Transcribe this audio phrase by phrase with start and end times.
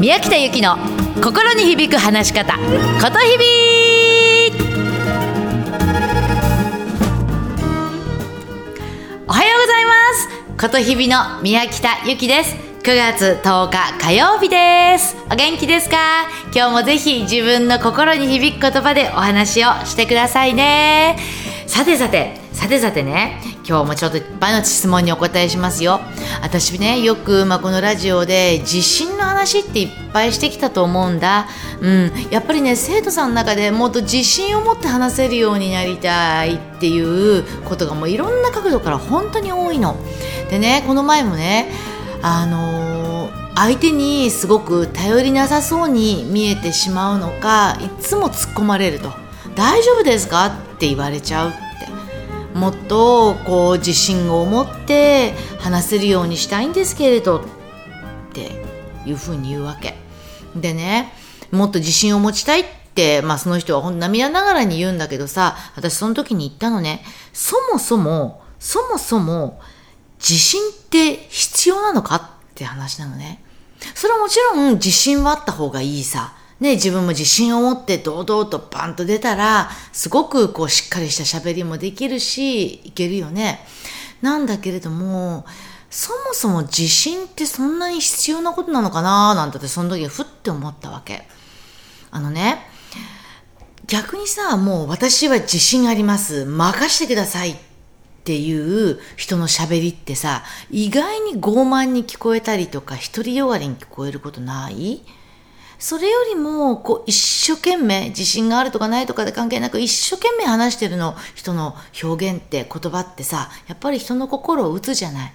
[0.00, 0.78] 宮北由紀の
[1.22, 2.62] 心に響く話し方こ
[3.10, 3.44] とひび
[9.28, 10.56] おはようございます。
[10.58, 12.56] ことひびの宮北由紀です。
[12.82, 15.18] 9月10日火曜日です。
[15.30, 15.98] お元気ですか？
[16.54, 21.18] 今日もぜひ自分の心に響く言葉でお話をしてくださいね。
[21.66, 23.38] さてさてさてさてね。
[23.70, 26.00] 今日もちょっといっぱいの質問にお答えしますよ。
[26.42, 31.46] 私ねよく、まあ、このラジオで自信の話っていっぱいしてきたと思うんだ。
[31.80, 32.12] うん。
[32.32, 39.94] やっぱりね生徒さんの中でもっと自信を持って話せるようになりたいっていうことがもういろんな角度から本当に多いの。
[40.50, 41.70] でねこの前もね
[42.22, 49.12] あのー、相手にすごく頼りなさそうに見えてしまうのかいつも突っ込まれると
[49.54, 51.69] 「大丈夫ですか?」って言われちゃう。
[52.54, 57.42] もっとこう自信を持って話せるようにしたいんですけれどっ
[58.32, 58.50] て
[59.06, 59.94] いうふうに言うわけ。
[60.56, 61.12] でね
[61.52, 67.04] もっと自信を持ちたいって、まあ、その人はほん涙ながらに言うんだけどさ私その時に言ったのね。
[67.32, 69.60] そもそもそもそも
[70.18, 72.20] 自信って必要なのかっ
[72.54, 73.42] て話なのね。
[73.94, 76.34] それはもちろん自信はあった方がいいさ。
[76.60, 83.60] ね、自分も自信を持って堂々とバンと出たら、すごくこうしっかりした喋りもできるし、いけるよね。
[84.20, 85.46] なんだけれども、
[85.88, 91.26] そもそも自信ってそんなに必要なことなのかななんてその時はふって思ったわけ。
[92.10, 92.60] あのね、
[93.86, 96.44] 逆にさ、もう私は自信あります。
[96.44, 97.56] 任してくださいっ
[98.24, 105.02] ていう人の喋りってさ、意外に傲慢に聞こえたりとか、独りよがりに聞こえることない？
[105.80, 115.32] それよりも、こう、一生懸命、自信があるとかないとかで関係なく、一生懸命話してるの、人の表現って言葉ってさ、やっぱり人の心を打つじゃない。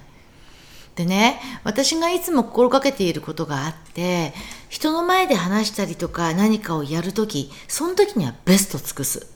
[0.94, 4.32] でね、私がいつも心がけていることがあって、
[4.68, 9.26] 人の前で話したりとか何かをやるとき、その時にはベスト尽くす。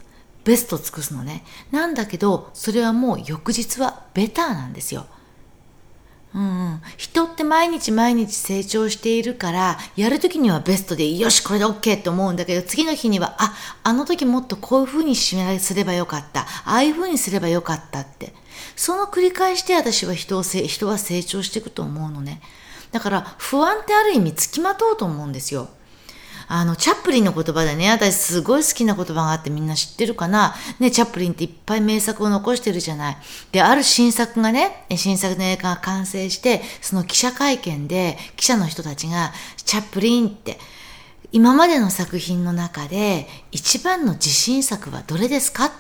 [0.45, 1.45] ベスト尽くすのね。
[1.73, 5.07] なんだけど、それはもう翌日はベターなんですよ。
[6.33, 13.53] うん、人って毎日毎日成長しているから、やるときにはベストで、よし、これで OK って思うんだけど、次の日には、あ、
[13.83, 15.35] あの時もっとこういうふうにす
[15.75, 16.43] ればよかった。
[16.43, 18.33] ああいうふうにすればよかったって。
[18.77, 22.41] その繰り返しで私は人を人は成長していくと思うのね。
[22.93, 25.69] だから、不安ってある意味つきまとうと思うんですよ。
[26.53, 30.57] あの、チャップリンの言葉でね、私すごい好きな言葉があってみんな知ってるかな？
[30.81, 33.17] ね、チャップリンっていっぱい名作を残してるじゃない。
[33.53, 40.59] で、ある新作がね、新作の映画が完成して、その記者会見で記者の人たちが、チャップリンって、
[41.31, 45.67] 今までの作品の中で一番の自信作はどれですか？
[45.67, 45.71] っ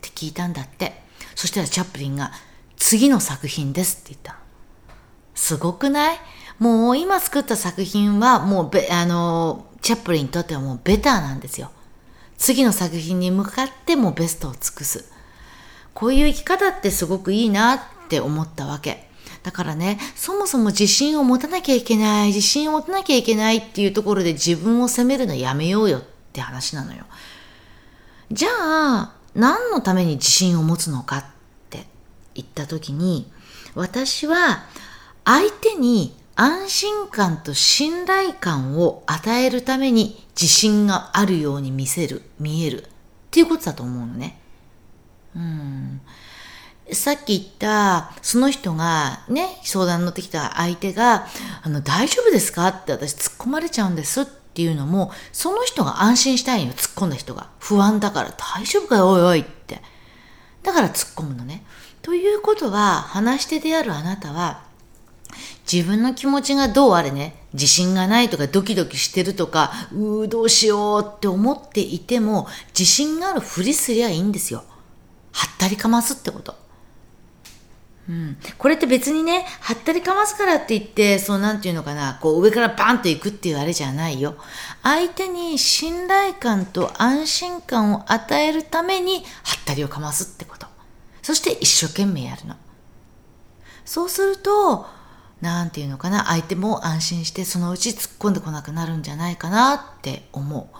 [0.00, 1.00] て聞いたんだって。
[1.36, 2.32] そしたらチャップリンが、
[2.76, 4.36] 次の作品ですって言った。
[5.36, 6.18] すごくない？
[6.58, 11.70] もう今作った作品はもうべ、あの、チャップリンにとってはもうベターなんですよ。
[12.36, 15.04] 次の作品に向かってもベストを尽くす。
[15.94, 19.08] こういう生き方ってすごくいいなって思ったわけ。
[19.42, 26.02] だからね、そもそも自信を持たなきゃいけない、自信を持たなきゃいけないっていうところで自分を責めるのやめようよっ
[26.32, 27.04] て話なのよ。
[28.30, 31.24] じゃあ、何のために自信を持つのかっ
[31.70, 31.86] て
[32.34, 33.30] 言った時に、
[33.74, 34.64] 私は
[35.24, 42.86] 相手に安心感と信頼感を与えるために自信があるように見せる、見えるっ
[43.32, 44.38] ていうことだと思うのね。
[45.34, 46.00] うん。
[46.92, 51.26] さっき言った、その人がね、相談に乗ってきた相手が、
[51.64, 57.50] あの、大丈夫ですかって私突っ込まれちゃうんですっていうのも、その人が安心したいのよ、突っ込んだ人が。
[57.58, 59.82] 不安だから大丈夫かよ、おいおいって。
[60.62, 61.64] だから突っ込むのね。
[62.00, 64.67] ということは、話し手であるあなたは、
[65.70, 72.46] 自分の気持ちがどうあれね、自信がないとかドキドキしてるとか、うーどうしようって思っていても、
[72.78, 74.64] 自信があるふりすりゃいいんですよ。
[75.32, 76.54] はったりかますってこと。
[78.08, 78.38] うん。
[78.56, 84.36] これって別にね、はったりかますからって言って、そうなんていうのかな、こう上からバンと行くっていうあれじゃないよ。
[84.82, 89.20] 相手に信頼感と安心感を与えるために、は
[89.60, 90.66] ったりをかますってこと。
[91.22, 92.56] そして一生懸命やるの。
[93.84, 94.86] そうすると、
[95.40, 100.78] なんていうのかな、相手も安心してそのうち突っ込んでこなくなるんじゃないかなって思う。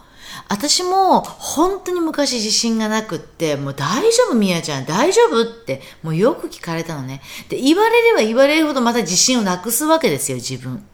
[0.49, 7.23] 私も本当に昔自信がなくって、もう大丈夫みやちゃん大丈夫ってもうよく聞かれたのね。
[7.49, 10.85] で、言われれば言われるほどまた自信をなくすわけですよ、自分。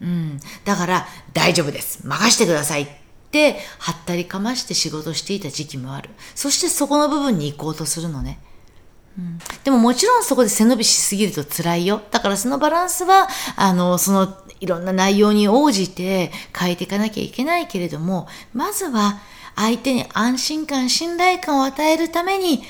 [0.00, 0.40] うん。
[0.64, 2.00] だから大丈夫です。
[2.04, 2.88] 任してくださいっ
[3.30, 6.10] て、はったりかまして仕事していた時期もある。
[6.34, 8.40] そしてそこの部分に行こうとするのね。
[9.16, 12.02] うん、でももちろんそこで背伸びしすぎると辛いよ。
[12.10, 19.20] だからそのバランスは、あの、そのいろんな内容に応じて変えていかなきゃいけないけれども、まずは
[19.56, 22.64] 相手に安心感、信頼感を与えるために、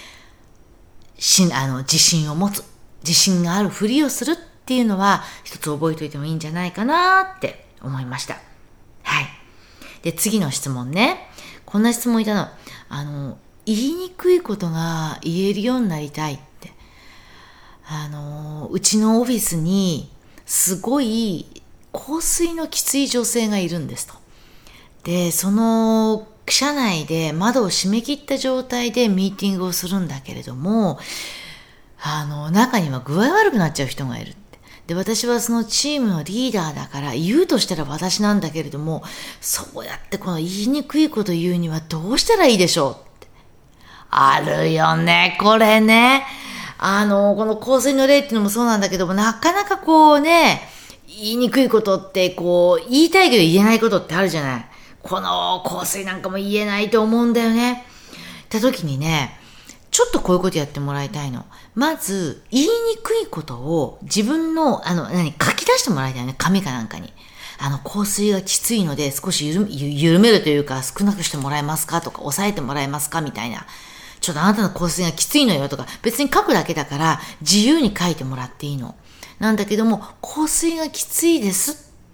[1.19, 2.65] しあの自信を持つ、
[3.03, 8.35] 自信があるふりをするっていうのは一つ覚えておいてもいいんじゃないかなって思いました。
[9.03, 9.27] はい。
[10.03, 11.29] で、次の質問ね。
[11.65, 12.49] こんな質問いたの。
[12.89, 16.73] あの、言いにくいことが言えるようになりたいって。
[17.87, 20.11] あの、うちのオフィスに
[20.47, 21.63] すごい
[21.93, 24.15] 香水のきつい女性がいるんですと。
[25.05, 30.99] で、その社内で窓を閉め切った状態でミーティングをするんだけれども、
[32.03, 34.35] あの、中には具合悪くなっちゃう人がいる。
[34.87, 39.03] で、私はそのチームのリーダーだから言うとしたら私なんだけれども、
[39.41, 43.14] そうやってこの言いにくいこと言うにはどうしたらいいでしょう。
[44.17, 46.25] あるよね、これね。
[46.79, 50.69] あの、この香水の例っていうのもそうなんだけども、なかなかこうね、
[51.07, 54.67] 言いにくいことってこう、言いたいけど言えないことってあるじゃない。
[55.03, 57.85] この香水なんかも言えないと思うんだよね。
[58.45, 59.39] って時にね、
[59.91, 61.45] ちょっとこういうことやってもらいたいの。
[61.75, 62.71] まず、言いに
[63.03, 66.35] くいことを自分の、あの、何、書き出してもらいたいね。
[66.37, 67.13] 紙かなんかに。
[67.59, 72.01] あの、香水がきついので少し緩緩めるというか少なくしてもらえますか？
[72.01, 73.21] とか、抑えてもらえますか？
[73.21, 73.67] みたいな。
[74.25, 78.95] ちょっとあなたの香水がきついのよとか、別に書くだけだから自由に書いてもらっていいの。
[79.39, 81.73] なんだけども、香水がきついです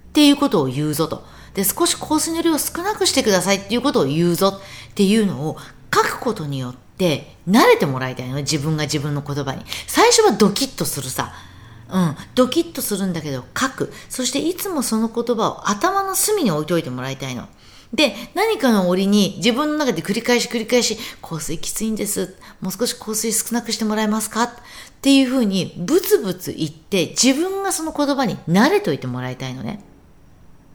[0.09, 1.23] っていうことを言うぞと。
[1.53, 4.59] で、少し香水の量を少なくしてくださいっていうことを言うぞ
[4.89, 5.57] っていうのを
[5.93, 9.63] 書くことによって慣れてもらいたいの自分が自分の言葉に。
[9.87, 11.33] 最初はドキッとするさ。
[11.89, 12.15] うん。
[12.35, 13.93] ドキッとするんだけど書く。
[14.09, 17.47] そしていつもその言葉を頭の隅に置いといてもらいたいの。
[17.93, 22.37] で、何かの折に自分の中で繰り返し繰り返し、香水きついんです。
[22.61, 24.43] もう少し香水少なくしてもらえますか？
[24.43, 24.49] っ
[25.01, 29.83] ていうふうにブツブツ言って自分がその言葉に慣れといてもらいたいのね。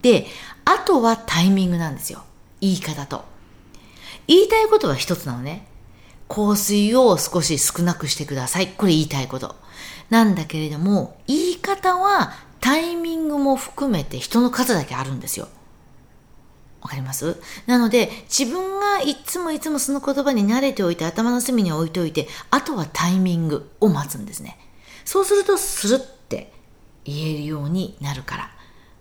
[0.03, 0.27] で、
[0.65, 2.23] あとはタイミングなんですよ。
[2.61, 3.25] 言い方と。
[4.27, 5.67] 言いたいことは一つなのね。
[6.29, 8.69] 香水を少し少なくしてください。
[8.69, 9.57] これ言いたいこと。
[10.11, 15.49] なんだけれども、言い方はタイミングも含めて人の数だけあるんですよ。
[16.81, 17.37] わかります？
[17.67, 24.59] なので、自分がいつもいつもその言葉に慣れておいて頭の隅に置いておいて、あとはタイミングを待つんですね。
[25.05, 26.53] そうすると、スルって
[27.05, 28.51] 言えるようになるから。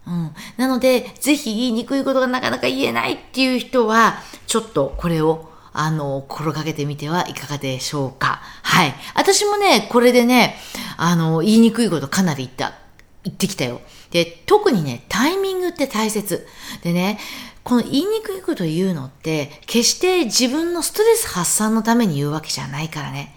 [0.07, 0.35] うん。
[0.57, 8.39] なので、ぜひ言いにくいことがなかなか言えないっていう人は、ちょっとこれを、あの、心がけてみてはいかがでしょうか。
[8.61, 8.93] はい。
[9.15, 10.57] 私もね、これでね、
[10.97, 12.75] あの、言いにくいことかなり言った、
[13.23, 13.81] 言ってきたよ。
[14.11, 16.47] で、特にね、タイミングって大切。
[16.83, 17.19] でね、
[17.65, 23.35] この言いにくいこと言うのって、決して自分のストレス発散のために言うわけじゃないからね。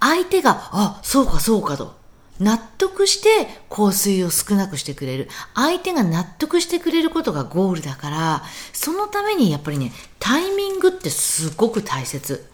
[0.00, 1.96] 相手が、あ、そうかそうかと。
[2.38, 5.30] 納得して香水を少なくしてくれる。
[5.54, 8.42] 相手が納得してくれることがゴールだから、
[8.74, 12.46] そのためにやっぱりね、タイミングってすごく大切。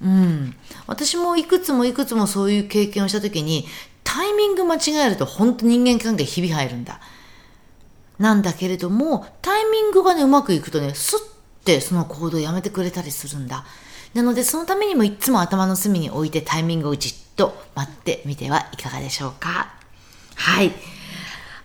[0.00, 0.54] うん。
[0.86, 3.66] 私もいくつもいくつもそういう経験をしたときに、
[4.04, 7.00] タイミング間違えると本当人間関係ひび入るんだ。
[8.18, 11.18] なんだけれども、タイミングがね、うまくいくとね、スッ
[11.64, 13.64] てその行動をやめてくれたりするんだ。
[14.14, 19.74] なので、そのためにもいつも頭の隅に置いてタイミングをじっと待ってみてはいかがでしょうか。
[20.34, 20.72] はい。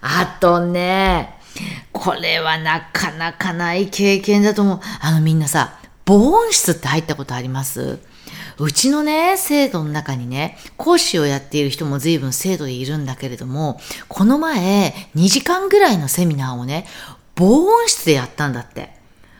[0.01, 1.39] あとね、
[1.91, 4.79] これはなかなかない経験だと思う。
[5.01, 7.99] あのみんなさ、防音室って入ったことあります？
[8.57, 16.85] うちのね、生徒の中にね、講師をやっている人も随分生徒でいるんだけれども、この前、2時間ぐらいのセミナーをね、
[17.35, 18.99] 防音室でやったんだって。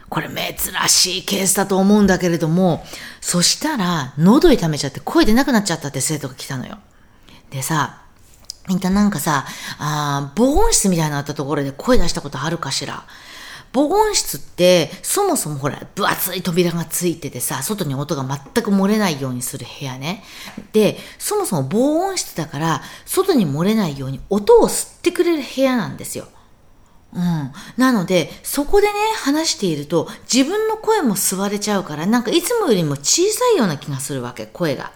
[0.10, 2.84] これ珍しいケースだと思うんだけれども、
[3.22, 6.80] そしたら喉痛めちゃって声出なくなっちゃったって生徒が来たのよ。
[7.50, 8.02] でさ、
[8.68, 9.46] みんななんかさ、
[9.80, 13.06] あ防音室みたいなのあったところで声出したことあるかしら？
[13.74, 20.24] 防音室って、そもそもほら、分厚い扉がついててさ、外に音が全く漏れないようにする部屋ね。
[20.74, 26.28] で、そもそも防音室だから、外に漏れないように音を吸ってくれる部屋なんですよ。
[27.14, 27.52] うん。
[27.78, 34.92] なので、そこでね、話していると、自分の声も吸われちゃうから、なんかいつもよりも小さいような気がするわけ、声が。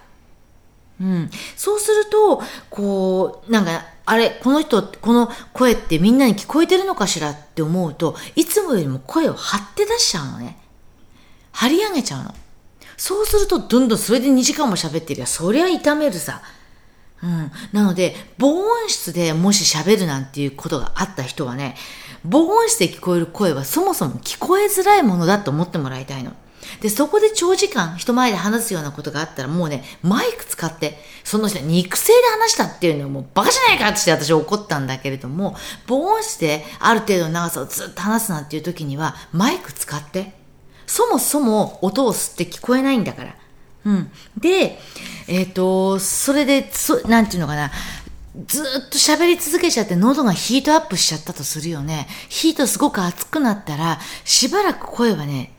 [1.00, 1.30] うん。
[1.58, 10.58] そうすると、こう、なんか、あれ、この人、この声ってみんなに聞こえてるのかしらって思うと、いつもよりも声を張って出しちゃうのね。
[11.52, 12.36] 張り上げちゃうの。
[12.98, 16.42] そうすると、どんどんそれで2時間も喋ってるや、そりゃ痛めるさ。
[17.24, 17.52] うん。
[17.72, 21.76] なので、防音室でもし喋るなんていうことがあった人はね、
[22.24, 26.34] 防音室で聞こえる声はそもそも聞こえづらいものだと思ってもらいたいの。
[26.82, 35.56] で、そこで長時間人前で話すようなことがあったらもうね、マイク使って、その人肉声で話したっていうのはもうバカじゃないかって私は怒ったんだけれども、
[35.88, 40.34] 防音室である程度の長さをずっと話すなんていう時にはマイク使って、
[40.88, 43.36] そもそも音を吸って聞こえないんだから。
[43.86, 44.12] うん。
[44.38, 44.80] で、
[45.28, 47.72] えっ、ー、と、それで、そなんていうのかな、
[48.48, 52.08] ずっと喋り続けちゃって喉がヒートアップしちゃったとするよね。
[52.28, 55.54] ヒートすごく熱くなったら、しばらく声はね、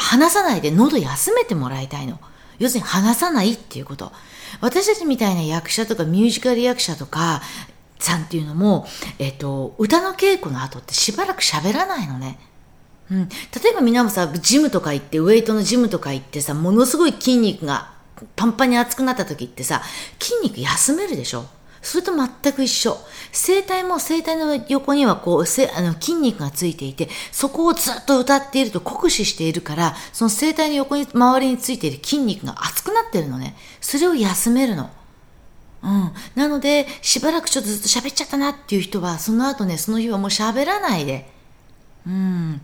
[0.00, 2.18] 話さないで喉休めてもらいたいの。
[2.58, 4.12] 要するに話さないっていうこと。
[4.60, 7.42] 私たちみたいな役者とかミュージカル役者とか
[7.98, 8.86] さんっていうのも、
[9.18, 12.38] えっ、と、歌の稽古の後ってしばらく喋らないのね。
[13.10, 13.28] うん。
[13.28, 17.92] 例えばみんなもさ、ジムとか行って、ウェイトのジムとか行ってさ、ものすごい筋肉が
[18.36, 19.82] パンパンに熱くなった時ってさ、
[20.18, 21.44] 筋肉休めるでしょ
[21.82, 22.96] それと全く一緒。
[23.32, 33.56] 声帯も声帯の横にはこう、あの筋肉がついていて、そこをずっと歌っていると酷使しているから、その声帯の横に、周りについている筋肉が熱くなってるのね。
[33.80, 34.90] それを休めるの。
[35.82, 36.12] うん。
[36.34, 41.30] なので、しばらくちょっとずっと喋っちゃったなっていう人は、その後ね、その日はもう喋らないで。
[42.06, 42.60] うん。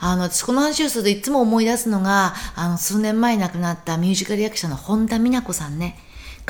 [0.00, 5.98] あの、私この話をするといつも思い出すのが、あの、数年前に亡くなったミュージカル役者の本田美奈子さんね。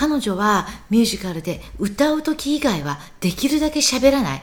[0.00, 4.42] 彼女はミュージカルで歌う時以外はできるだけ喋らない。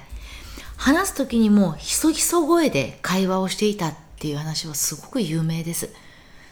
[0.75, 5.89] 話す時にもひそひそ声で会話をしていたっていう話はすごく有名です。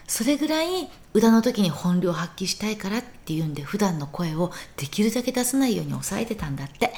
[0.08, 6.92] それぐらい歌の時に本領発揮したいからっていうんで普段の声をできるだけ出さないように抑えてたんだって。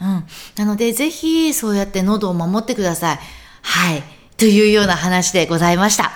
[0.00, 0.24] うん。
[0.56, 3.18] なのでぜひそうやって喉を守ってください。
[3.62, 4.02] はい。
[4.36, 6.10] というような話でございました。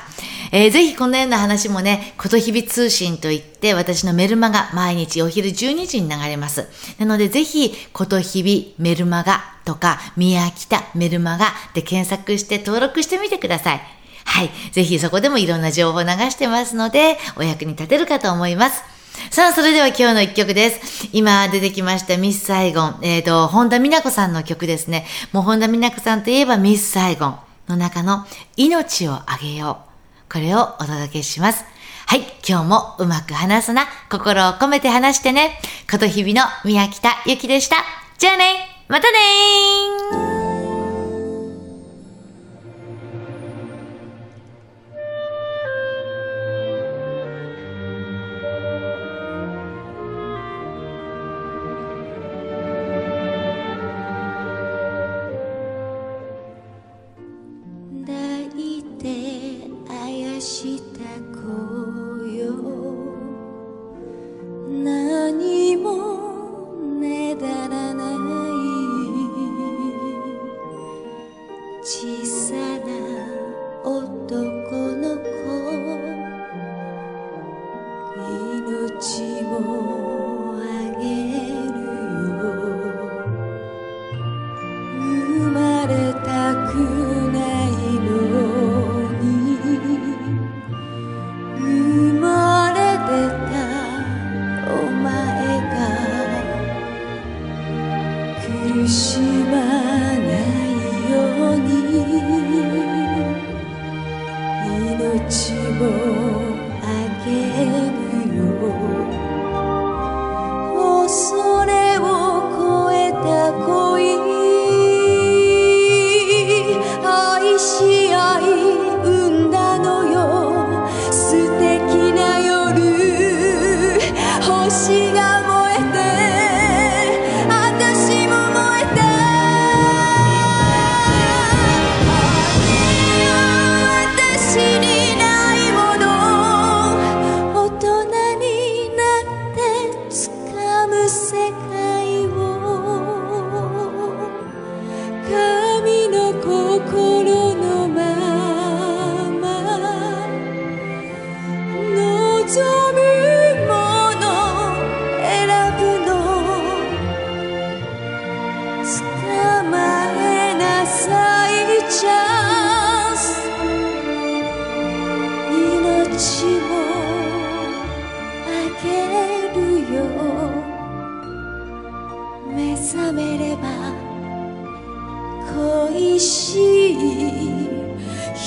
[0.53, 6.69] えー、ぜひこのような話もね、ことひび通信といって私のメルマガ毎日お昼12時に流れます。
[6.99, 13.81] なのでぜひ、ことひびメルマガとか、宮北メルマガで検索して登録してみてください。
[14.25, 14.51] はい。
[14.73, 18.83] ぜひそこでもいろんな情報を流してますので、お役に立てるかと思います。
[19.31, 21.09] さあ、それでは今日の一曲です。
[21.13, 22.99] 今出てきましたミス・サイゴン。
[23.03, 25.07] えっ、ー、と、本田美奈子さんの曲ですね。
[25.33, 27.39] もう本田美奈子さんといえばミス・サイゴン
[27.69, 28.27] の中の
[28.57, 29.88] 命をあげよう。
[30.31, 31.65] これをお届けします。
[32.07, 35.61] はい、今日もうまく話すな、心を込めて話してね。
[35.91, 37.77] こと日々の宮北ゆきでした。
[38.19, 40.28] じゃあね、またねー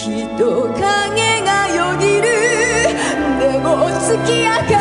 [0.02, 0.42] 人影
[1.44, 2.24] がよぎる。
[3.40, 4.81] でも月明かり